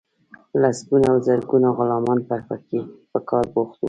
[0.61, 2.79] لسګونه او زرګونه غلامان به پکې
[3.11, 3.75] په کار بوخت وو.